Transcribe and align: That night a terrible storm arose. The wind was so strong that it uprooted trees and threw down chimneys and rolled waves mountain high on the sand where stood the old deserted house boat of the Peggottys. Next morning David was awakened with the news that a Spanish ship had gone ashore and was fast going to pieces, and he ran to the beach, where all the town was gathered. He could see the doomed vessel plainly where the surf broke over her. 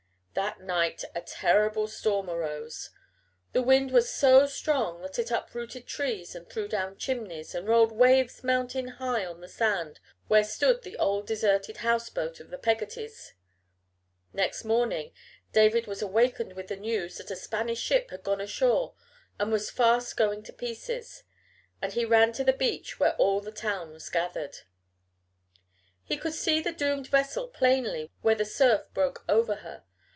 That 0.33 0.61
night 0.61 1.03
a 1.13 1.19
terrible 1.19 1.89
storm 1.89 2.29
arose. 2.29 2.91
The 3.51 3.61
wind 3.61 3.91
was 3.91 4.09
so 4.09 4.45
strong 4.47 5.01
that 5.01 5.19
it 5.19 5.29
uprooted 5.29 5.85
trees 5.87 6.33
and 6.35 6.49
threw 6.49 6.69
down 6.69 6.95
chimneys 6.95 7.53
and 7.53 7.67
rolled 7.67 7.91
waves 7.91 8.41
mountain 8.41 8.87
high 8.87 9.25
on 9.25 9.41
the 9.41 9.49
sand 9.49 9.99
where 10.29 10.45
stood 10.45 10.83
the 10.83 10.95
old 10.95 11.27
deserted 11.27 11.77
house 11.77 12.09
boat 12.09 12.39
of 12.39 12.49
the 12.49 12.57
Peggottys. 12.57 13.33
Next 14.31 14.63
morning 14.63 15.11
David 15.51 15.85
was 15.85 16.01
awakened 16.01 16.53
with 16.53 16.69
the 16.69 16.77
news 16.77 17.17
that 17.17 17.29
a 17.29 17.35
Spanish 17.35 17.81
ship 17.81 18.09
had 18.09 18.23
gone 18.23 18.39
ashore 18.39 18.93
and 19.37 19.51
was 19.51 19.69
fast 19.69 20.15
going 20.15 20.43
to 20.43 20.53
pieces, 20.53 21.23
and 21.81 21.91
he 21.91 22.05
ran 22.05 22.31
to 22.33 22.45
the 22.45 22.53
beach, 22.53 23.01
where 23.01 23.15
all 23.17 23.41
the 23.41 23.51
town 23.51 23.91
was 23.91 24.09
gathered. 24.09 24.59
He 26.05 26.15
could 26.15 26.33
see 26.33 26.61
the 26.61 26.71
doomed 26.71 27.07
vessel 27.07 27.49
plainly 27.49 28.09
where 28.21 28.33
the 28.35 28.45
surf 28.45 28.87
broke 28.93 29.25
over 29.27 29.55
her. 29.55 29.83